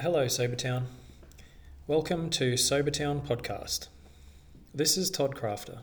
Hello, 0.00 0.26
Sobertown. 0.26 0.84
Welcome 1.88 2.30
to 2.30 2.52
Sobertown 2.52 3.20
Podcast. 3.20 3.88
This 4.72 4.96
is 4.96 5.10
Todd 5.10 5.34
Crafter. 5.34 5.80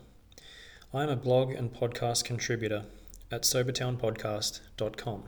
I 0.94 1.02
am 1.02 1.10
a 1.10 1.16
blog 1.16 1.50
and 1.50 1.70
podcast 1.70 2.24
contributor 2.24 2.84
at 3.30 3.42
sobertownpodcast.com. 3.42 5.24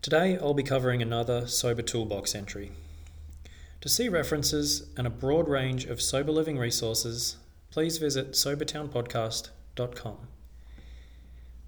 Today 0.00 0.38
I'll 0.38 0.54
be 0.54 0.62
covering 0.62 1.02
another 1.02 1.46
Sober 1.46 1.82
Toolbox 1.82 2.34
entry. 2.34 2.72
To 3.82 3.90
see 3.90 4.08
references 4.08 4.88
and 4.96 5.06
a 5.06 5.10
broad 5.10 5.46
range 5.46 5.84
of 5.84 6.00
sober 6.00 6.32
living 6.32 6.56
resources, 6.56 7.36
please 7.70 7.98
visit 7.98 8.32
sobertownpodcast.com. 8.32 10.16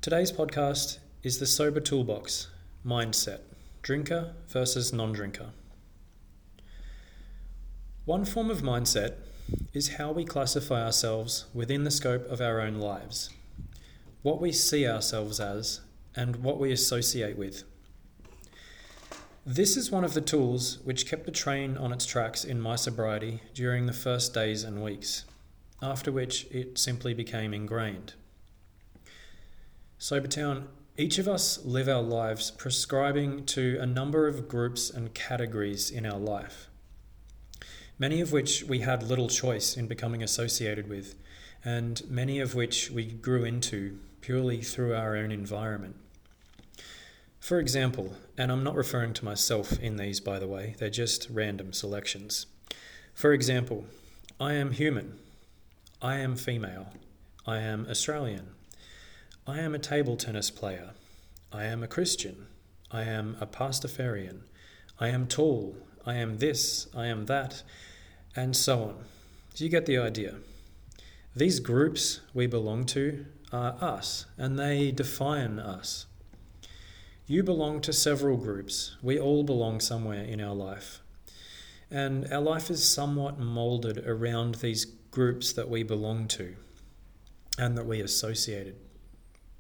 Today's 0.01 0.33
podcast 0.33 1.01
is 1.23 1.39
the 1.39 1.47
Sober 1.47 1.81
Toolbox 1.81 2.49
Mindset 2.83 3.41
Drinker 3.83 4.33
versus 4.49 4.95
Non 4.95 5.13
drinker. 5.13 5.51
One 8.05 8.25
form 8.25 8.51
of 8.51 8.63
mindset 8.63 9.15
is 9.73 9.95
how 9.95 10.11
we 10.11 10.25
classify 10.25 10.85
ourselves 10.85 11.47
within 11.55 11.85
the 11.85 11.91
scope 11.93 12.29
of 12.29 12.41
our 12.41 12.61
own 12.61 12.81
lives, 12.81 13.31
what 14.23 14.41
we 14.41 14.51
see 14.51 14.89
ourselves 14.89 15.39
as, 15.39 15.83
and 16.17 16.35
what 16.35 16.59
we 16.59 16.73
associate 16.73 17.39
with. 17.39 17.63
This 19.47 19.77
is 19.77 19.93
one 19.93 20.03
of 20.03 20.15
the 20.15 20.21
tools 20.21 20.81
which 20.83 21.07
kept 21.07 21.27
the 21.27 21.31
train 21.31 21.77
on 21.77 21.93
its 21.93 22.05
tracks 22.05 22.43
in 22.43 22.61
my 22.61 22.75
sobriety 22.75 23.41
during 23.55 23.87
the 23.87 23.93
first 23.93 24.35
days 24.35 24.65
and 24.65 24.83
weeks, 24.83 25.25
after 25.81 26.11
which 26.11 26.47
it 26.51 26.79
simply 26.79 27.15
became 27.15 27.55
ingrained. 27.55 28.15
Sobertown, 30.01 30.65
each 30.97 31.19
of 31.19 31.29
us 31.29 31.65
live 31.65 31.89
our 31.89 32.03
lives 32.03 32.51
prescribing 32.51 33.47
to 33.47 33.79
a 33.81 33.87
number 33.87 34.27
of 34.27 34.49
groups 34.49 34.91
and 34.91 35.15
categories 35.15 35.89
in 35.89 36.05
our 36.05 36.19
life 36.19 36.69
many 37.99 38.21
of 38.21 38.33
which 38.33 38.65
we 38.65 38.81
had 38.81 39.03
little 39.03 39.29
choice 39.29 39.77
in 39.77 39.87
becoming 39.87 40.23
associated 40.23 40.89
with, 40.89 41.15
and 41.65 42.03
many 42.09 42.41
of 42.41 42.55
which 42.55 42.91
we 42.91 43.07
grew 43.07 43.45
into 43.45 43.99
purely 44.21 44.63
through 44.63 44.95
our 44.95 45.17
own 45.17 45.31
environment. 45.31 45.97
For 47.41 47.59
example, 47.59 48.15
and 48.39 48.53
I'm 48.53 48.63
not 48.63 48.77
referring 48.77 49.15
to 49.15 49.25
myself 49.25 49.79
in 49.81 49.97
these 49.97 50.21
by 50.21 50.39
the 50.39 50.47
way, 50.47 50.77
they're 50.79 50.91
just 50.91 51.29
random 51.31 51.73
selections. 51.73 52.47
For 53.15 53.33
example, 53.33 53.85
I 54.41 54.55
am 54.55 54.73
human. 54.73 55.19
I 56.01 56.17
am 56.17 56.37
female. 56.37 56.93
I 57.47 57.59
am 57.59 57.87
Australian. 57.91 58.51
I 59.47 59.59
am 59.59 59.75
a 59.75 59.81
table 59.81 60.17
tennis 60.17 60.51
player. 60.51 60.91
I 61.53 61.65
am 61.65 61.83
a 61.83 61.89
Christian. 61.89 62.47
I 62.91 63.03
am 63.03 63.37
a 63.41 63.47
Pastafarian. 63.47 64.43
I 65.01 65.09
am 65.09 65.27
tall. 65.27 65.77
I 66.07 66.15
am 66.15 66.39
this. 66.39 66.87
I 66.97 67.07
am 67.07 67.27
that 67.27 67.63
and 68.35 68.57
so 68.57 68.83
on. 68.83 69.05
So 69.55 69.65
you 69.65 69.71
get 69.71 69.87
the 69.87 69.99
idea. 69.99 70.37
These 71.35 71.61
groups 71.61 72.21
we 72.35 72.47
belong 72.47 72.85
to 72.87 73.27
are 73.53 73.77
us, 73.81 74.27
and 74.37 74.59
they 74.59 74.91
define 74.91 75.59
us. 75.59 76.07
You 77.27 77.43
belong 77.43 77.81
to 77.83 77.93
several 77.93 78.37
groups. 78.37 78.97
We 79.03 79.19
all 79.19 79.45
belong 79.45 79.81
somewhere 79.81 80.25
in 80.25 80.41
our 80.41 80.55
life. 80.55 81.01
And 81.91 82.31
our 82.33 82.41
life 82.41 82.71
is 82.71 82.89
somewhat 82.89 83.39
molded 83.39 83.99
around 84.07 84.57
these 84.57 84.85
groups 84.85 85.53
that 85.53 85.69
we 85.69 85.83
belong 85.83 86.27
to 86.29 86.57
and 87.59 87.77
that 87.77 87.87
we 87.87 88.01
associated 88.01 88.77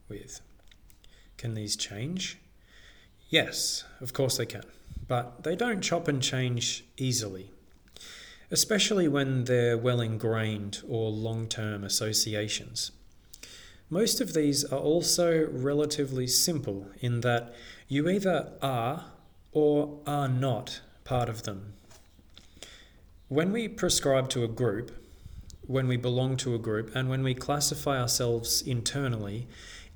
with. 0.09 0.41
Can 1.37 1.55
these 1.55 1.77
change? 1.77 2.39
Yes, 3.28 3.84
of 4.00 4.12
course 4.12 4.39
they 4.39 4.47
can. 4.47 4.65
But 5.09 5.45
they 5.45 5.56
don't 5.56 5.83
chop 5.83 6.09
and 6.09 6.23
change 6.23 6.84
easily 6.97 7.52
especially 8.53 9.08
when 9.08 9.45
they're 9.45 9.78
well 9.78 10.03
ingrained 10.03 10.83
or 10.86 11.11
long 11.11 11.48
term 11.48 11.83
associations. 11.83 12.93
Most 13.88 14.21
of 14.21 14.34
these 14.34 14.62
are 14.65 14.78
also 14.78 15.49
relatively 15.50 16.27
simple 16.27 16.87
in 17.00 17.22
that 17.22 17.54
you 17.88 18.09
either 18.09 18.53
are 18.60 19.06
or 19.53 19.99
are 20.06 20.28
not 20.28 20.81
part 21.04 21.31
of 21.31 21.44
them. 21.44 21.72
When 23.28 23.53
we 23.53 23.69
prescribe 23.69 24.28
to 24.31 24.44
a 24.44 24.49
group, 24.49 24.93
when 25.66 25.88
we 25.88 25.97
belong 25.97 26.37
to 26.38 26.54
a 26.54 26.59
group, 26.59 26.94
and 26.94 27.09
when 27.09 27.22
we 27.22 27.34
classify 27.34 28.00
ourselves 28.00 28.60
internally 28.60 29.47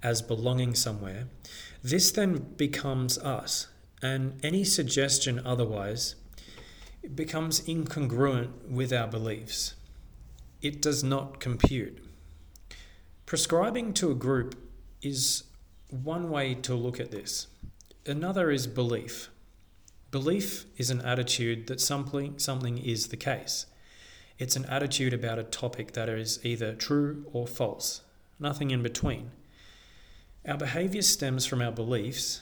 as 0.03 0.23
belonging 0.23 0.75
somewhere, 0.75 1.27
this 1.83 2.11
then 2.11 2.55
becomes 2.57 3.19
us, 3.19 3.69
and 4.03 4.39
any 4.43 4.65
suggestion 4.65 5.41
otherwise 5.45 6.15
becomes 7.15 7.61
incongruent 7.61 8.69
with 8.69 8.93
our 8.93 9.07
beliefs. 9.07 9.75
It 10.63 10.83
does 10.83 11.05
not 11.05 11.39
compute. 11.39 12.03
Prescribing 13.27 13.93
to 13.95 14.11
a 14.11 14.15
group 14.15 14.57
is 15.03 15.45
one 15.91 16.31
way 16.31 16.55
to 16.55 16.75
look 16.75 16.99
at 16.99 17.11
this. 17.11 17.47
Another 18.07 18.51
is 18.51 18.67
belief. 18.67 19.31
Belief 20.11 20.65
is 20.77 20.91
an 20.91 21.03
attitude 21.03 21.67
that 21.67 21.81
something, 21.81 22.39
something 22.39 22.79
is 22.79 23.09
the 23.09 23.17
case. 23.17 23.67
It's 24.39 24.57
an 24.57 24.65
attitude 24.67 25.13
about 25.13 25.39
a 25.39 25.45
topic 25.45 25.93
that 25.93 26.09
is 26.09 26.45
either 26.45 26.75
true 26.75 27.27
or 27.33 27.47
false, 27.47 28.03
nothing 28.39 28.71
in 28.71 28.83
between. 28.83 29.31
Our 30.47 30.57
behaviour 30.57 31.03
stems 31.03 31.47
from 31.47 31.61
our 31.61 31.73
beliefs, 31.73 32.41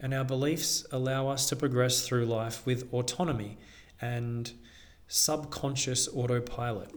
and 0.00 0.14
our 0.14 0.24
beliefs 0.24 0.86
allow 0.90 1.28
us 1.28 1.48
to 1.48 1.56
progress 1.56 2.06
through 2.06 2.26
life 2.26 2.64
with 2.64 2.92
autonomy 2.92 3.58
and 4.02 4.52
subconscious 5.08 6.08
autopilot. 6.08 6.90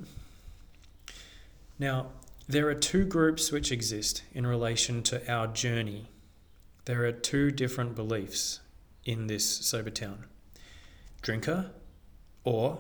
Now, 1.79 2.07
there 2.47 2.67
are 2.67 2.75
two 2.75 3.05
groups 3.05 3.51
which 3.51 3.71
exist 3.71 4.23
in 4.33 4.45
relation 4.45 5.03
to 5.03 5.31
our 5.31 5.47
journey. 5.47 6.07
There 6.85 7.05
are 7.05 7.11
two 7.11 7.51
different 7.51 7.95
beliefs 7.95 8.59
in 9.05 9.27
this 9.27 9.59
Sobertown 9.59 10.25
drinker 11.21 11.71
or 12.43 12.79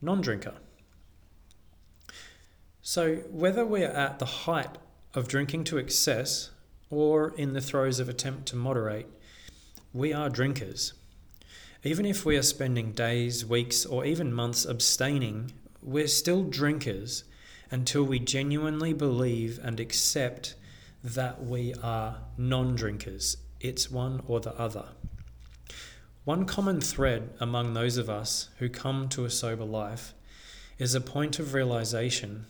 non 0.00 0.20
drinker. 0.20 0.54
So, 2.80 3.16
whether 3.30 3.66
we're 3.66 3.88
at 3.88 4.18
the 4.18 4.26
height 4.26 4.78
of 5.12 5.28
drinking 5.28 5.64
to 5.64 5.78
excess 5.78 6.50
or 6.88 7.34
in 7.36 7.52
the 7.52 7.60
throes 7.60 7.98
of 7.98 8.08
attempt 8.08 8.46
to 8.46 8.56
moderate, 8.56 9.08
we 9.92 10.12
are 10.12 10.30
drinkers. 10.30 10.92
Even 11.86 12.04
if 12.04 12.24
we 12.24 12.36
are 12.36 12.42
spending 12.42 12.90
days, 12.90 13.46
weeks, 13.46 13.86
or 13.86 14.04
even 14.04 14.32
months 14.32 14.64
abstaining, 14.64 15.52
we're 15.80 16.08
still 16.08 16.42
drinkers 16.42 17.22
until 17.70 18.02
we 18.02 18.18
genuinely 18.18 18.92
believe 18.92 19.60
and 19.62 19.78
accept 19.78 20.56
that 21.04 21.44
we 21.44 21.74
are 21.84 22.18
non 22.36 22.74
drinkers. 22.74 23.36
It's 23.60 23.88
one 23.88 24.20
or 24.26 24.40
the 24.40 24.52
other. 24.58 24.86
One 26.24 26.44
common 26.44 26.80
thread 26.80 27.30
among 27.38 27.74
those 27.74 27.98
of 27.98 28.10
us 28.10 28.48
who 28.58 28.68
come 28.68 29.08
to 29.10 29.24
a 29.24 29.30
sober 29.30 29.64
life 29.64 30.12
is 30.80 30.92
a 30.92 31.00
point 31.00 31.38
of 31.38 31.54
realization 31.54 32.46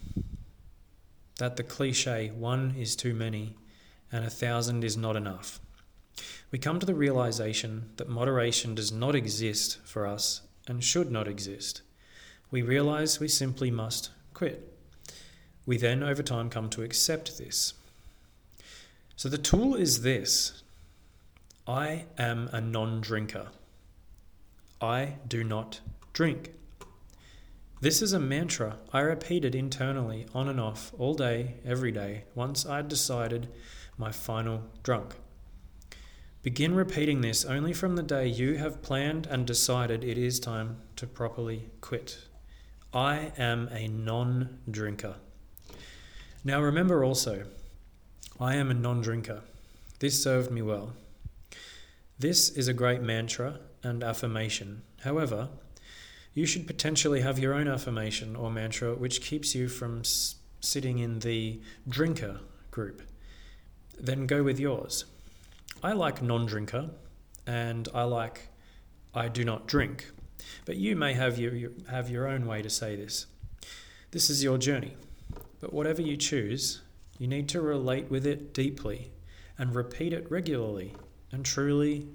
that 1.39 1.57
the 1.57 1.63
cliche 1.63 2.29
one 2.35 2.75
is 2.79 2.97
too 2.97 3.13
many 3.13 3.55
and 4.11 4.25
a 4.25 4.31
thousand 4.31 4.83
is 4.83 4.97
not 4.97 5.15
enough 5.15 5.61
we 6.51 6.59
come 6.59 6.81
to 6.81 6.87
the 6.87 6.95
realization 6.95 7.91
that 7.97 8.09
moderation 8.09 8.75
does 8.75 8.93
not 8.93 9.15
exist 9.15 9.79
for 9.85 10.07
us 10.07 10.43
and 10.67 10.83
should 10.83 11.11
not 11.11 11.29
exist. 11.29 11.83
We 12.51 12.63
realize 12.63 13.21
we 13.21 13.29
simply 13.29 13.71
must 13.71 14.11
quit. 14.33 14.73
We 15.67 15.77
then, 15.77 16.03
over 16.03 16.23
time, 16.23 16.49
come 16.49 16.71
to 16.71 16.83
accept 16.83 17.39
this. 17.39 17.75
So 19.17 19.29
the 19.29 19.39
tool 19.39 19.75
is 19.75 20.03
this 20.03 20.63
I 21.67 22.05
am 22.17 22.49
a 22.53 22.61
non 22.61 23.01
drinker. 23.01 23.49
I 24.81 25.15
do 25.27 25.43
not 25.43 25.81
drink. 26.13 26.53
This 27.81 28.01
is 28.01 28.13
a 28.13 28.21
mantra 28.21 28.79
I 28.93 29.01
repeated 29.01 29.55
internally 29.55 30.27
on 30.35 30.49
and 30.49 30.61
off 30.61 30.93
all 30.99 31.15
day, 31.15 31.57
every 31.65 31.93
day, 31.93 32.25
once 32.35 32.65
I'd 32.65 32.89
decided 32.89 33.49
my 33.99 34.13
final 34.13 34.63
drunk. 34.83 35.17
Begin 36.47 36.77
repeating 36.77 37.23
this 37.23 37.45
only 37.45 37.73
from 37.73 37.97
the 37.97 38.05
day 38.05 38.29
you 38.29 38.55
have 38.55 38.81
planned 38.81 39.27
and 39.27 39.45
decided 39.45 40.05
it 40.05 40.17
is 40.17 40.39
time 40.39 40.77
to 40.95 41.05
properly 41.05 41.71
quit. 41.81 42.19
I 42.95 43.33
am 43.37 43.69
a 43.73 43.89
non 43.89 44.61
drinker. 44.71 45.17
Now 46.45 46.63
remember 46.63 47.03
also, 47.03 47.47
I 48.39 48.55
am 48.55 48.71
a 48.71 48.75
non 48.75 49.01
drinker. 49.01 49.43
This 49.99 50.23
served 50.23 50.53
me 50.53 50.63
well. 50.63 50.93
This 52.17 52.49
is 52.51 52.69
a 52.69 52.73
great 52.73 53.03
mantra 53.03 53.59
and 53.83 54.05
affirmation. 54.05 54.83
However, 55.01 55.49
you 56.33 56.47
should 56.47 56.69
potentially 56.69 57.23
have 57.23 57.41
your 57.41 57.55
own 57.55 57.67
affirmation 57.67 58.37
or 58.37 58.53
mantra 58.53 58.95
which 58.95 59.21
keeps 59.21 59.57
you 59.57 59.67
from 59.69 59.99
s- 59.99 60.37
sitting 60.61 61.01
in 61.01 61.19
the 61.19 61.61
drinker 61.89 62.39
group. 62.71 63.03
Then 63.99 64.29
go 64.29 64.45
with 64.45 64.61
yours. 64.61 65.07
I 65.83 65.93
like 65.93 66.23
non 66.23 66.47
drinker 66.47 66.91
and 67.47 67.89
I 67.95 68.05
like 68.05 68.49
I 69.15 69.29
do 69.29 69.45
not 69.45 69.67
drink. 69.67 70.11
But 70.65 70.77
you 70.77 70.97
may 70.97 71.15
have 71.15 71.39
your, 71.39 71.55
your, 71.55 71.71
have 71.91 72.11
your 72.11 72.29
own 72.29 72.47
way 72.47 72.63
to 72.63 72.71
say 72.71 72.97
this. 72.97 73.27
This 74.11 74.31
is 74.31 74.43
your 74.43 74.59
journey. 74.59 74.97
But 75.61 75.73
whatever 75.73 76.03
you 76.03 76.17
choose, 76.17 76.83
you 77.19 77.27
need 77.27 77.49
to 77.51 77.61
relate 77.61 78.11
with 78.11 78.27
it 78.27 78.53
deeply 78.53 79.11
and 79.59 79.75
repeat 79.75 80.13
it 80.13 80.31
regularly 80.31 80.95
and 81.33 81.45
truly 81.45 82.07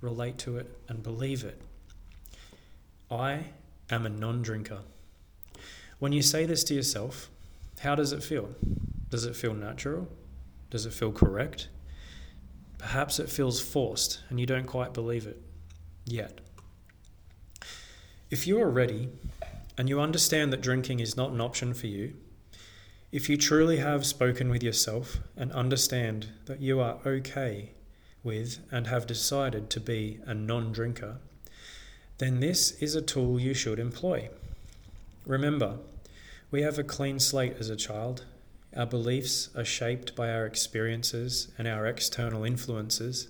relate 0.00 0.38
to 0.38 0.58
it 0.58 0.76
and 0.88 1.02
believe 1.02 1.44
it. 1.44 1.60
I 3.10 3.44
am 3.90 4.06
a 4.06 4.10
non 4.10 4.42
drinker. 4.42 4.80
When 5.98 6.12
you 6.12 6.22
say 6.22 6.46
this 6.46 6.64
to 6.64 6.74
yourself, 6.74 7.30
how 7.80 7.94
does 7.94 8.12
it 8.12 8.22
feel? 8.22 8.50
Does 9.08 9.24
it 9.24 9.36
feel 9.36 9.54
natural? 9.54 10.08
Does 10.70 10.86
it 10.86 10.92
feel 10.92 11.12
correct? 11.12 11.68
Perhaps 12.84 13.18
it 13.18 13.30
feels 13.30 13.62
forced 13.62 14.20
and 14.28 14.38
you 14.38 14.44
don't 14.44 14.66
quite 14.66 14.92
believe 14.92 15.26
it 15.26 15.40
yet. 16.04 16.42
If 18.30 18.46
you 18.46 18.60
are 18.60 18.68
ready 18.68 19.08
and 19.78 19.88
you 19.88 19.98
understand 19.98 20.52
that 20.52 20.60
drinking 20.60 21.00
is 21.00 21.16
not 21.16 21.30
an 21.30 21.40
option 21.40 21.72
for 21.72 21.86
you, 21.86 22.12
if 23.10 23.30
you 23.30 23.38
truly 23.38 23.78
have 23.78 24.04
spoken 24.04 24.50
with 24.50 24.62
yourself 24.62 25.16
and 25.34 25.50
understand 25.52 26.28
that 26.44 26.60
you 26.60 26.78
are 26.78 26.98
okay 27.06 27.70
with 28.22 28.58
and 28.70 28.86
have 28.86 29.06
decided 29.06 29.70
to 29.70 29.80
be 29.80 30.20
a 30.26 30.34
non 30.34 30.70
drinker, 30.70 31.16
then 32.18 32.40
this 32.40 32.72
is 32.82 32.94
a 32.94 33.00
tool 33.00 33.40
you 33.40 33.54
should 33.54 33.78
employ. 33.78 34.28
Remember, 35.24 35.78
we 36.50 36.60
have 36.60 36.78
a 36.78 36.84
clean 36.84 37.18
slate 37.18 37.56
as 37.58 37.70
a 37.70 37.76
child. 37.76 38.26
Our 38.76 38.86
beliefs 38.86 39.50
are 39.56 39.64
shaped 39.64 40.16
by 40.16 40.30
our 40.32 40.46
experiences 40.46 41.48
and 41.56 41.68
our 41.68 41.86
external 41.86 42.44
influences. 42.44 43.28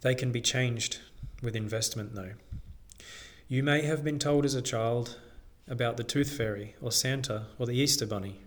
They 0.00 0.14
can 0.14 0.32
be 0.32 0.40
changed 0.40 0.98
with 1.42 1.54
investment, 1.54 2.14
though. 2.14 2.32
You 3.46 3.62
may 3.62 3.82
have 3.82 4.02
been 4.02 4.18
told 4.18 4.46
as 4.46 4.54
a 4.54 4.62
child 4.62 5.18
about 5.68 5.98
the 5.98 6.04
tooth 6.04 6.32
fairy, 6.34 6.76
or 6.80 6.90
Santa, 6.90 7.46
or 7.58 7.66
the 7.66 7.76
Easter 7.76 8.06
bunny, 8.06 8.40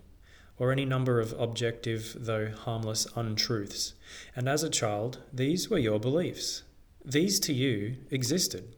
or 0.58 0.72
any 0.72 0.86
number 0.86 1.20
of 1.20 1.40
objective, 1.40 2.16
though 2.20 2.52
harmless, 2.52 3.06
untruths. 3.16 3.94
And 4.36 4.50
as 4.50 4.64
a 4.64 4.70
child, 4.70 5.20
these 5.32 5.70
were 5.70 5.78
your 5.78 6.00
beliefs. 6.00 6.64
These 7.06 7.40
to 7.42 7.54
you 7.54 7.98
existed. 8.10 8.76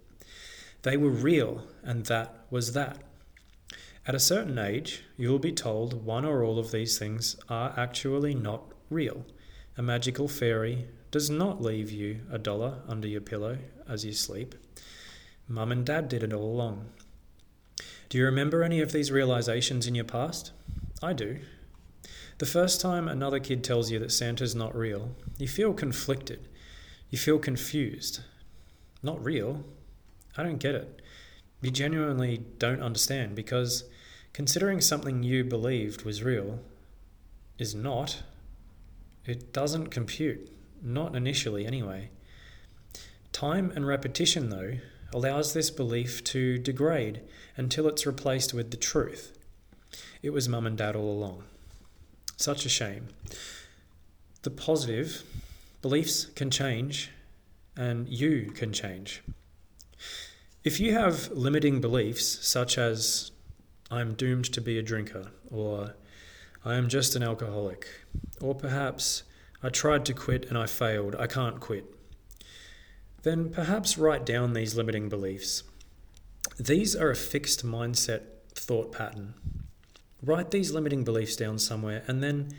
They 0.81 0.97
were 0.97 1.09
real, 1.09 1.63
and 1.83 2.05
that 2.07 2.35
was 2.49 2.73
that. 2.73 2.97
At 4.07 4.13
a 4.13 4.19
certain 4.19 4.59
age, 4.59 5.03
you 5.17 5.29
will 5.29 5.39
be 5.39 5.51
told 5.51 6.05
one 6.05 6.25
or 6.25 6.43
all 6.43 6.59
of 6.59 6.71
these 6.71 6.99
things 6.99 7.37
are 7.49 7.73
actually 7.75 8.35
not 8.35 8.71
real. 8.91 9.25
A 9.77 9.81
magical 9.81 10.27
fairy 10.27 10.85
does 11.09 11.29
not 11.29 11.61
leave 11.61 11.91
you 11.91 12.21
a 12.31 12.37
dollar 12.37 12.81
under 12.87 13.07
your 13.07 13.21
pillow 13.21 13.57
as 13.89 14.05
you 14.05 14.13
sleep. 14.13 14.53
Mum 15.47 15.71
and 15.71 15.83
Dad 15.83 16.07
did 16.07 16.21
it 16.21 16.33
all 16.33 16.45
along. 16.45 16.89
Do 18.09 18.19
you 18.19 18.25
remember 18.25 18.63
any 18.63 18.79
of 18.79 18.91
these 18.91 19.11
realizations 19.11 19.87
in 19.87 19.95
your 19.95 20.05
past? 20.05 20.51
I 21.01 21.13
do. 21.13 21.39
The 22.37 22.45
first 22.45 22.79
time 22.81 23.07
another 23.07 23.39
kid 23.39 23.63
tells 23.63 23.89
you 23.89 23.97
that 23.99 24.11
Santa's 24.11 24.53
not 24.53 24.75
real, 24.75 25.15
you 25.39 25.47
feel 25.47 25.73
conflicted. 25.73 26.47
You 27.09 27.17
feel 27.17 27.39
confused. 27.39 28.19
Not 29.01 29.23
real? 29.23 29.63
I 30.37 30.43
don't 30.43 30.59
get 30.59 30.75
it. 30.75 31.01
You 31.61 31.71
genuinely 31.71 32.43
don't 32.59 32.81
understand 32.81 33.35
because 33.35 33.85
considering 34.35 34.81
something 34.81 35.23
you 35.23 35.45
believed 35.45 36.03
was 36.03 36.21
real 36.21 36.59
is 37.57 37.73
not, 37.73 38.21
it 39.25 39.53
doesn't 39.53 39.87
compute. 39.87 40.51
Not 40.81 41.15
initially, 41.15 41.65
anyway. 41.65 42.09
Time 43.31 43.71
and 43.73 43.87
repetition, 43.87 44.49
though, 44.49 44.73
allows 45.13 45.53
this 45.53 45.69
belief 45.69 46.21
to 46.25 46.57
degrade 46.57 47.21
until 47.55 47.87
it's 47.87 48.05
replaced 48.05 48.53
with 48.53 48.71
the 48.71 48.77
truth. 48.77 49.37
It 50.21 50.31
was 50.31 50.49
mum 50.49 50.67
and 50.67 50.77
dad 50.77 50.97
all 50.97 51.13
along. 51.13 51.45
Such 52.35 52.65
a 52.65 52.69
shame. 52.69 53.07
The 54.41 54.51
positive 54.51 55.23
beliefs 55.81 56.25
can 56.25 56.51
change 56.51 57.09
and 57.77 58.09
you 58.09 58.51
can 58.53 58.73
change. 58.73 59.23
If 60.65 60.81
you 60.81 60.91
have 60.91 61.31
limiting 61.31 61.79
beliefs, 61.79 62.45
such 62.45 62.77
as 62.77 63.31
I'm 63.91 64.13
doomed 64.13 64.45
to 64.53 64.61
be 64.61 64.77
a 64.77 64.83
drinker, 64.83 65.31
or 65.49 65.95
I 66.63 66.75
am 66.75 66.89
just 66.89 67.15
an 67.15 67.23
alcoholic, 67.23 67.87
or 68.41 68.55
perhaps 68.55 69.23
I 69.61 69.69
tried 69.69 70.05
to 70.05 70.13
quit 70.13 70.45
and 70.49 70.57
I 70.57 70.65
failed, 70.65 71.15
I 71.15 71.27
can't 71.27 71.59
quit, 71.59 71.85
then 73.23 73.49
perhaps 73.49 73.97
write 73.97 74.25
down 74.25 74.53
these 74.53 74.75
limiting 74.75 75.09
beliefs. 75.09 75.63
These 76.59 76.95
are 76.95 77.09
a 77.09 77.15
fixed 77.15 77.65
mindset 77.65 78.21
thought 78.53 78.91
pattern 78.91 79.33
Write 80.25 80.49
these 80.49 80.71
limiting 80.71 81.03
beliefs 81.03 81.35
down 81.35 81.59
somewhere 81.59 82.03
and 82.07 82.23
then 82.23 82.49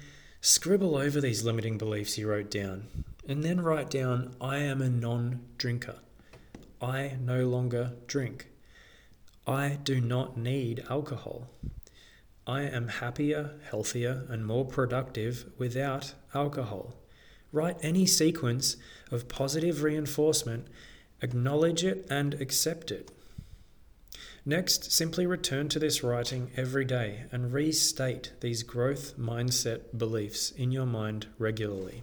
scribble 0.40 0.94
over 0.94 1.20
these 1.20 1.42
limiting 1.42 1.78
beliefs 1.78 2.16
you 2.16 2.28
wrote 2.28 2.48
down. 2.48 2.86
And 3.28 3.42
then 3.42 3.60
write 3.60 3.90
down, 3.90 4.36
I 4.40 4.58
am 4.58 4.80
a 4.80 4.88
non 4.88 5.40
drinker. 5.58 5.96
I 6.80 7.16
no 7.20 7.48
longer 7.48 7.94
drink. 8.06 8.50
I 9.46 9.78
do 9.84 10.00
not 10.00 10.36
need 10.36 10.84
alcohol. 10.90 11.48
I 12.48 12.62
am 12.62 12.88
happier, 12.88 13.60
healthier, 13.70 14.24
and 14.28 14.44
more 14.44 14.64
productive 14.64 15.46
without 15.56 16.14
alcohol. 16.34 16.94
Write 17.52 17.76
any 17.80 18.06
sequence 18.06 18.76
of 19.10 19.28
positive 19.28 19.84
reinforcement, 19.84 20.66
acknowledge 21.22 21.84
it, 21.84 22.06
and 22.10 22.34
accept 22.34 22.90
it. 22.90 23.12
Next, 24.44 24.92
simply 24.92 25.26
return 25.26 25.68
to 25.70 25.78
this 25.78 26.02
writing 26.02 26.50
every 26.56 26.84
day 26.84 27.24
and 27.30 27.52
restate 27.52 28.32
these 28.40 28.62
growth 28.62 29.16
mindset 29.16 29.96
beliefs 29.96 30.50
in 30.50 30.72
your 30.72 30.86
mind 30.86 31.26
regularly. 31.38 32.02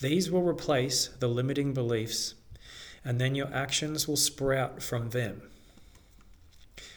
These 0.00 0.30
will 0.30 0.42
replace 0.42 1.08
the 1.18 1.28
limiting 1.28 1.72
beliefs, 1.72 2.34
and 3.04 3.20
then 3.20 3.34
your 3.34 3.52
actions 3.52 4.06
will 4.08 4.16
sprout 4.16 4.82
from 4.82 5.10
them. 5.10 5.42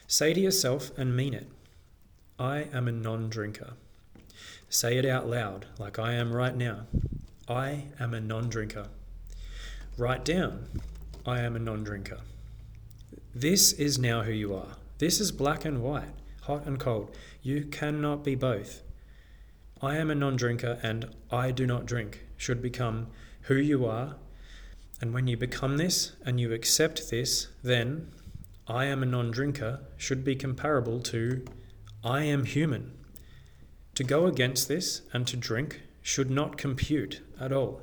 Say 0.09 0.33
to 0.33 0.39
yourself 0.39 0.98
and 0.98 1.18
mean 1.18 1.33
it 1.33 1.48
I 2.39 2.68
am 2.71 2.88
a 2.88 2.94
non 2.94 3.30
drinker. 3.30 3.74
Say 4.69 4.98
it 4.98 5.06
out 5.06 5.27
loud, 5.27 5.65
like 5.77 6.00
I 6.00 6.13
am 6.13 6.31
right 6.31 6.56
now. 6.56 6.88
I 7.50 7.88
am 8.00 8.13
a 8.13 8.21
non 8.21 8.48
drinker. 8.48 8.88
Write 9.98 10.24
down, 10.24 10.69
I 11.25 11.42
am 11.42 11.57
a 11.57 11.59
non 11.59 11.83
drinker. 11.83 12.19
This 13.36 13.74
is 13.74 14.00
now 14.00 14.24
who 14.24 14.31
you 14.31 14.55
are. 14.55 14.77
This 14.98 15.20
is 15.20 15.34
black 15.34 15.65
and 15.65 15.84
white, 15.84 16.13
hot 16.43 16.65
and 16.65 16.79
cold. 16.79 17.13
You 17.41 17.65
cannot 17.65 18.24
be 18.24 18.36
both. 18.36 18.84
I 19.82 19.98
am 19.98 20.10
a 20.10 20.15
non 20.15 20.38
drinker 20.38 20.79
and 20.82 21.13
I 21.32 21.51
do 21.51 21.67
not 21.67 21.86
drink 21.86 22.25
should 22.38 22.62
become 22.62 23.08
who 23.41 23.55
you 23.55 23.86
are. 23.86 24.15
And 25.01 25.13
when 25.13 25.27
you 25.27 25.36
become 25.36 25.75
this 25.75 26.13
and 26.25 26.39
you 26.39 26.53
accept 26.53 27.10
this, 27.10 27.50
then 27.62 28.13
I 28.69 28.86
am 28.86 29.01
a 29.01 29.05
non 29.05 29.31
drinker 29.31 29.81
should 29.95 30.24
be 30.24 30.36
comparable 30.36 31.00
to 31.01 31.45
I 32.03 32.24
am 32.24 32.45
human. 32.45 32.93
To 33.95 34.03
go 34.03 34.25
against 34.25 34.67
this 34.67 35.01
and 35.13 35.25
to 35.27 35.38
drink 35.38 35.81
should 36.01 36.29
not 36.29 36.57
compute 36.57 37.21
at 37.39 37.51
all. 37.51 37.81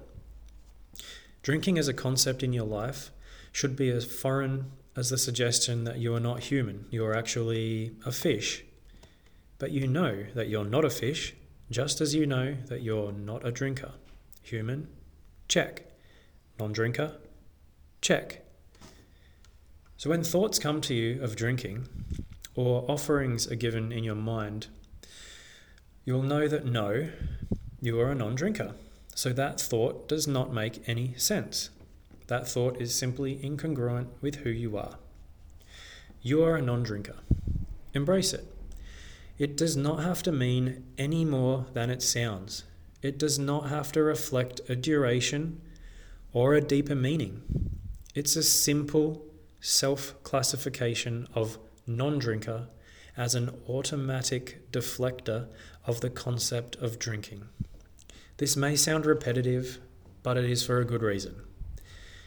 Drinking 1.42 1.78
as 1.78 1.88
a 1.88 1.94
concept 1.94 2.42
in 2.42 2.52
your 2.52 2.66
life 2.66 3.10
should 3.52 3.76
be 3.76 3.90
as 3.90 4.04
foreign 4.04 4.70
as 4.96 5.10
the 5.10 5.18
suggestion 5.18 5.84
that 5.84 5.98
you 5.98 6.14
are 6.14 6.20
not 6.20 6.44
human, 6.44 6.86
you 6.90 7.04
are 7.04 7.16
actually 7.16 7.96
a 8.06 8.12
fish. 8.12 8.64
But 9.58 9.72
you 9.72 9.86
know 9.86 10.24
that 10.34 10.48
you're 10.48 10.64
not 10.64 10.84
a 10.84 10.90
fish, 10.90 11.34
just 11.70 12.00
as 12.00 12.14
you 12.14 12.26
know 12.26 12.56
that 12.66 12.82
you're 12.82 13.12
not 13.12 13.46
a 13.46 13.50
drinker. 13.50 13.92
Human? 14.42 14.88
Check. 15.48 15.90
Non 16.58 16.72
drinker? 16.72 17.16
Check. 18.00 18.44
So 20.04 20.10
when 20.10 20.22
thoughts 20.22 20.58
come 20.58 20.82
to 20.82 20.92
you 20.92 21.22
of 21.22 21.34
drinking, 21.34 21.88
or 22.54 22.84
offerings 22.90 23.50
are 23.50 23.54
given 23.54 23.90
in 23.90 24.04
your 24.04 24.14
mind, 24.14 24.66
you 26.04 26.12
will 26.12 26.22
know 26.22 26.46
that 26.46 26.66
no, 26.66 27.08
you 27.80 27.98
are 27.98 28.10
a 28.10 28.14
non 28.14 28.34
drinker. 28.34 28.74
So 29.14 29.30
that 29.30 29.58
thought 29.58 30.06
does 30.06 30.28
not 30.28 30.52
make 30.52 30.86
any 30.86 31.14
sense. 31.16 31.70
That 32.26 32.46
thought 32.46 32.78
is 32.82 32.94
simply 32.94 33.36
incongruent 33.36 34.08
with 34.20 34.40
who 34.40 34.50
you 34.50 34.76
are. 34.76 34.98
You 36.20 36.44
are 36.44 36.56
a 36.56 36.60
non 36.60 36.82
drinker. 36.82 37.16
Embrace 37.94 38.34
it. 38.34 38.44
It 39.38 39.56
does 39.56 39.74
not 39.74 40.02
have 40.02 40.22
to 40.24 40.32
mean 40.32 40.84
any 40.98 41.24
more 41.24 41.64
than 41.72 41.88
it 41.88 42.02
sounds. 42.02 42.64
It 43.00 43.16
does 43.18 43.38
not 43.38 43.70
have 43.70 43.90
to 43.92 44.02
reflect 44.02 44.60
a 44.68 44.76
duration 44.76 45.62
or 46.34 46.52
a 46.52 46.60
deeper 46.60 46.94
meaning. 46.94 47.40
It's 48.14 48.36
a 48.36 48.42
simple 48.42 49.24
self 49.64 50.22
classification 50.22 51.26
of 51.34 51.58
non 51.86 52.18
drinker 52.18 52.68
as 53.16 53.34
an 53.34 53.50
automatic 53.66 54.70
deflector 54.70 55.48
of 55.86 56.02
the 56.02 56.10
concept 56.10 56.76
of 56.76 56.98
drinking. 56.98 57.44
This 58.36 58.56
may 58.56 58.76
sound 58.76 59.06
repetitive, 59.06 59.78
but 60.22 60.36
it 60.36 60.44
is 60.44 60.66
for 60.66 60.78
a 60.80 60.84
good 60.84 61.02
reason 61.02 61.36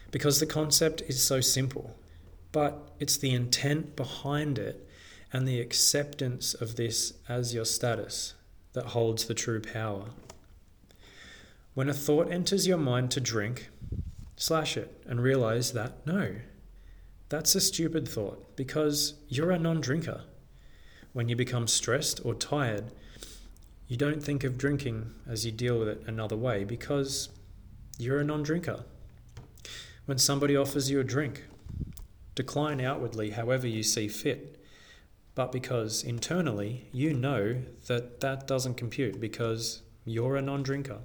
because 0.10 0.39
the 0.39 0.46
concept 0.48 1.01
is 1.08 1.22
so 1.22 1.39
simple. 1.41 1.96
but 2.53 2.89
it's 2.98 3.17
the 3.17 3.34
intent 3.34 3.96
behind 3.96 4.58
it 4.58 4.89
and 5.32 5.48
the 5.48 5.60
acceptance 5.60 6.56
of 6.56 6.75
this 6.75 7.13
as 7.29 7.53
your 7.53 7.65
status 7.65 8.34
that 8.74 8.86
holds 8.96 9.25
the 9.25 9.36
true 9.36 9.62
power. 9.62 10.06
When 11.75 11.89
a 11.89 11.94
thought 11.94 12.32
enters 12.32 12.65
your 12.65 12.77
mind 12.77 13.12
to 13.12 13.22
drink, 13.22 13.70
slash 14.38 14.75
it 14.77 15.03
and 15.06 15.22
realize 15.22 15.74
that 15.74 16.08
no, 16.08 16.38
that's 17.29 17.55
a 17.55 17.62
stupid 17.62 18.07
thought 18.07 18.55
because 18.55 19.15
you're 19.27 19.51
a 19.51 19.60
non 19.60 19.81
drinker. 19.81 20.22
When 21.13 21.29
you 21.29 21.36
become 21.36 21.67
stressed 21.67 22.22
or 22.24 22.34
tired, 22.34 22.91
you 23.88 23.98
don't 23.98 24.24
think 24.24 24.43
of 24.43 24.57
drinking 24.57 25.13
as 25.27 25.46
you 25.46 25.51
deal 25.51 25.79
with 25.79 25.88
it 25.88 26.03
another 26.07 26.38
way 26.38 26.63
because 26.63 27.29
you're 27.98 28.19
a 28.19 28.24
non 28.24 28.43
drinker. 28.43 28.84
When 30.05 30.17
somebody 30.17 30.55
offers 30.55 30.89
you 30.89 31.00
a 31.00 31.03
drink, 31.03 31.43
decline 32.36 32.79
outwardly 32.79 33.31
however 33.31 33.67
you 33.67 33.84
see 33.84 34.07
fit, 34.07 34.63
but 35.36 35.51
because 35.51 36.03
internally 36.03 36.88
you 36.93 37.13
know 37.13 37.62
that 37.88 38.22
that 38.22 38.48
doesn't 38.48 38.75
compute 38.75 39.19
because 39.19 39.81
you're 40.05 40.38
a 40.38 40.41
non 40.41 40.63
drinker. 40.63 41.00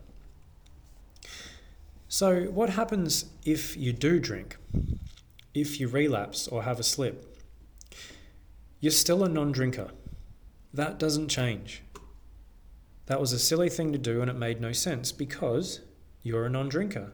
So, 2.08 2.44
what 2.44 2.70
happens 2.70 3.24
if 3.44 3.76
you 3.76 3.92
do 3.92 4.20
drink? 4.20 4.56
If 5.54 5.78
you 5.78 5.88
relapse 5.88 6.48
or 6.48 6.62
have 6.62 6.80
a 6.80 6.82
slip? 6.82 7.38
You're 8.80 8.92
still 8.92 9.22
a 9.22 9.28
non 9.28 9.52
drinker. 9.52 9.90
That 10.72 10.98
doesn't 10.98 11.28
change. 11.28 11.82
That 13.06 13.20
was 13.20 13.32
a 13.32 13.38
silly 13.38 13.68
thing 13.68 13.92
to 13.92 13.98
do 13.98 14.22
and 14.22 14.30
it 14.30 14.36
made 14.36 14.60
no 14.60 14.72
sense 14.72 15.12
because 15.12 15.80
you're 16.22 16.46
a 16.46 16.50
non 16.50 16.68
drinker. 16.68 17.12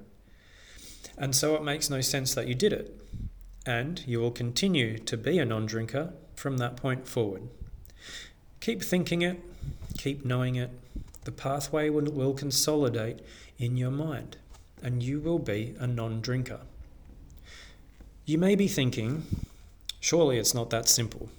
And 1.17 1.35
so 1.35 1.57
it 1.57 1.65
makes 1.65 1.91
no 1.91 2.01
sense 2.01 2.35
that 2.35 2.47
you 2.47 2.55
did 2.55 2.73
it. 2.73 2.95
And 3.67 4.03
you 4.07 4.21
will 4.21 4.31
continue 4.31 4.99
to 4.99 5.17
be 5.17 5.39
a 5.39 5.45
non 5.45 5.67
drinker 5.67 6.15
from 6.35 6.59
that 6.59 6.77
point 6.77 7.09
forward. 7.09 7.49
Keep 8.61 8.83
thinking 8.83 9.23
it, 9.23 9.41
keep 9.99 10.25
knowing 10.25 10.55
it. 10.55 10.71
The 11.25 11.33
pathway 11.33 11.91
will, 11.91 12.33
consolidate 12.33 13.21
in 13.59 13.77
your 13.77 13.91
mind, 13.91 14.39
and 14.83 15.03
you 15.03 15.21
will 15.21 15.39
be 15.39 15.75
a 15.79 15.87
non 15.87 16.21
drinker. 16.21 16.61
You 18.29 18.37
may 18.37 18.57
be 18.57 18.69
thinking, 18.69 19.25
surely 20.01 20.37
it's 20.37 20.53
not 20.53 20.69
that 20.69 20.87
simple. 20.87 21.31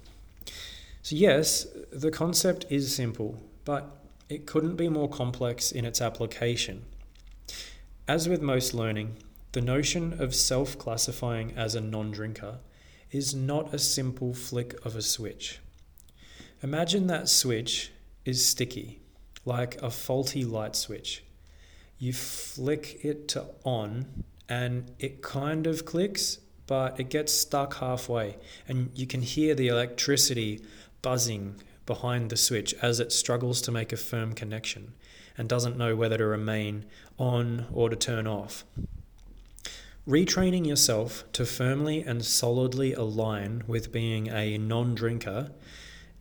So, 1.02 1.14
yes, 1.14 1.68
the 1.92 2.10
concept 2.10 2.66
is 2.68 2.92
simple, 2.92 3.38
but 3.64 3.96
it 4.28 4.44
couldn't 4.44 4.74
be 4.74 4.88
more 4.88 5.08
complex 5.08 5.70
in 5.70 5.84
its 5.84 6.00
application. 6.00 6.82
As 8.08 8.28
with 8.28 8.42
most 8.42 8.74
learning, 8.74 9.18
the 9.52 9.60
notion 9.60 10.20
of 10.20 10.34
self 10.34 10.76
classifying 10.78 11.52
as 11.56 11.76
a 11.76 11.80
non 11.80 12.10
drinker 12.10 12.56
is 13.12 13.36
not 13.36 13.72
a 13.72 13.78
simple 13.78 14.34
flick 14.34 14.74
of 14.84 14.96
a 14.96 15.02
switch. 15.02 15.60
Imagine 16.60 17.06
that 17.06 17.28
switch 17.28 17.92
is 18.24 18.44
sticky, 18.44 18.98
like 19.44 19.80
a 19.80 19.92
faulty 19.92 20.44
light 20.44 20.74
switch. 20.74 21.22
You 22.00 22.12
flick 22.12 23.04
it 23.04 23.28
to 23.28 23.44
on, 23.62 24.24
and 24.48 24.90
it 24.98 25.22
kind 25.22 25.68
of 25.68 25.84
clicks, 25.84 26.38
but 26.70 27.00
it 27.00 27.10
gets 27.10 27.32
stuck 27.32 27.78
halfway, 27.78 28.36
and 28.68 28.92
you 28.94 29.04
can 29.04 29.22
hear 29.22 29.56
the 29.56 29.66
electricity 29.66 30.60
buzzing 31.02 31.56
behind 31.84 32.30
the 32.30 32.36
switch 32.36 32.72
as 32.80 33.00
it 33.00 33.10
struggles 33.10 33.60
to 33.60 33.72
make 33.72 33.92
a 33.92 33.96
firm 33.96 34.34
connection 34.34 34.92
and 35.36 35.48
doesn't 35.48 35.76
know 35.76 35.96
whether 35.96 36.16
to 36.16 36.24
remain 36.24 36.86
on 37.18 37.66
or 37.72 37.88
to 37.90 37.96
turn 37.96 38.24
off. 38.24 38.62
Retraining 40.06 40.64
yourself 40.64 41.24
to 41.32 41.44
firmly 41.44 42.04
and 42.04 42.24
solidly 42.24 42.92
align 42.92 43.64
with 43.66 43.90
being 43.90 44.28
a 44.28 44.56
non 44.56 44.94
drinker 44.94 45.50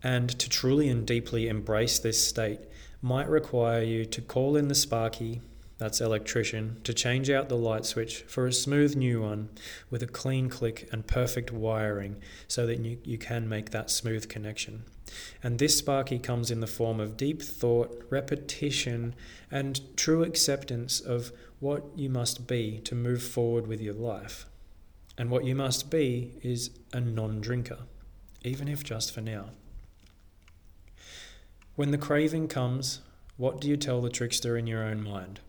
and 0.01 0.31
to 0.39 0.49
truly 0.49 0.89
and 0.89 1.05
deeply 1.05 1.47
embrace 1.47 1.99
this 1.99 2.27
state 2.27 2.61
might 3.03 3.29
require 3.29 3.83
you 3.83 4.03
to 4.03 4.19
call 4.19 4.55
in 4.55 4.67
the 4.67 4.73
Sparky, 4.73 5.41
that's 5.79 6.01
electrician, 6.01 6.79
to 6.83 6.93
change 6.93 7.29
out 7.29 7.47
the 7.47 7.55
light 7.55 7.85
switch 7.85 8.23
for 8.23 8.45
a 8.45 8.53
smooth 8.53 8.97
new 8.97 9.21
one 9.21 9.49
with 9.89 10.03
a 10.03 10.07
clean 10.07 10.49
click 10.49 10.89
and 10.91 11.07
perfect 11.07 11.51
wiring 11.51 12.17
so 12.49 12.67
that 12.67 12.79
you, 12.79 12.99
you 13.05 13.17
can 13.17 13.47
make 13.47 13.71
that 13.71 13.89
smooth 13.89 14.27
connection. 14.27 14.83
And 15.41 15.57
this 15.57 15.77
Sparky 15.77 16.19
comes 16.19 16.51
in 16.51 16.59
the 16.59 16.67
form 16.67 16.99
of 16.99 17.15
deep 17.15 17.41
thought, 17.41 18.05
repetition, 18.09 19.15
and 19.49 19.79
true 19.95 20.21
acceptance 20.23 20.99
of 20.99 21.31
what 21.61 21.85
you 21.95 22.09
must 22.09 22.45
be 22.45 22.79
to 22.79 22.93
move 22.93 23.23
forward 23.23 23.65
with 23.65 23.79
your 23.79 23.93
life. 23.93 24.45
And 25.17 25.31
what 25.31 25.45
you 25.45 25.55
must 25.55 25.89
be 25.89 26.33
is 26.43 26.71
a 26.91 26.99
non 26.99 27.39
drinker, 27.39 27.79
even 28.43 28.67
if 28.67 28.83
just 28.83 29.13
for 29.13 29.21
now. 29.21 29.51
When 31.75 31.91
the 31.91 31.97
craving 31.97 32.49
comes, 32.49 32.99
what 33.37 33.61
do 33.61 33.69
you 33.69 33.77
tell 33.77 34.01
the 34.01 34.09
trickster 34.09 34.57
in 34.57 34.67
your 34.67 34.83
own 34.83 35.01
mind? 35.01 35.39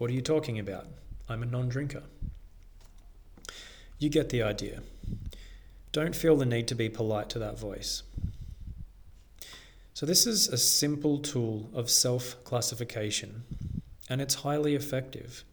What 0.00 0.08
are 0.08 0.14
you 0.14 0.22
talking 0.22 0.58
about? 0.58 0.86
I'm 1.28 1.42
a 1.42 1.46
non 1.46 1.68
drinker. 1.68 2.04
You 3.98 4.08
get 4.08 4.30
the 4.30 4.42
idea. 4.42 4.80
Don't 5.92 6.16
feel 6.16 6.36
the 6.36 6.46
need 6.46 6.68
to 6.68 6.74
be 6.74 6.88
polite 6.88 7.28
to 7.28 7.38
that 7.40 7.58
voice. 7.58 8.02
So, 9.92 10.06
this 10.06 10.26
is 10.26 10.48
a 10.48 10.56
simple 10.56 11.18
tool 11.18 11.68
of 11.74 11.90
self 11.90 12.42
classification, 12.44 13.42
and 14.08 14.22
it's 14.22 14.36
highly 14.36 14.74
effective. 14.74 15.44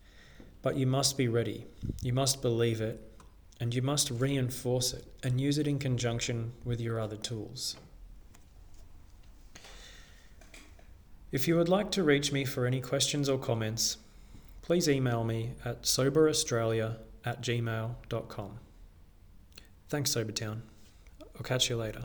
But 0.62 0.77
you 0.77 0.88
must 0.88 1.18
be 1.18 1.27
ready, 1.27 1.66
you 2.01 2.13
must 2.13 2.42
believe 2.42 2.80
it, 2.80 3.01
and 3.60 3.75
you 3.75 3.82
must 3.82 4.10
reinforce 4.12 4.94
it 4.94 5.04
and 5.24 5.42
use 5.42 5.58
it 5.58 5.68
in 5.68 5.77
conjunction 5.77 6.54
with 6.63 6.80
your 6.80 7.01
other 7.01 7.18
tools. 7.18 7.75
If 11.34 11.50
you 11.50 11.58
would 11.58 11.68
like 11.68 11.92
to 11.92 12.01
reach 12.01 12.32
me 12.32 12.46
for 12.46 12.66
any 12.66 12.80
questions 12.80 13.27
or 13.27 13.38
comments, 13.38 13.98
please 14.67 14.89
email 14.89 15.24
me 15.24 15.53
at 15.63 15.83
soberaustralia 15.83 16.97
at 17.24 17.41
gmail.com. 17.41 18.59
Thanks, 19.88 20.13
Sobertown. 20.13 20.59
I'll 21.38 21.43
catch 21.43 21.69
you 21.69 21.77
later. 21.77 22.01